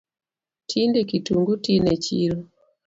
Tinde 0.69 0.99
kitungu 1.09 1.53
tin 1.63 1.83
e 1.93 1.97
chiro 2.03 2.37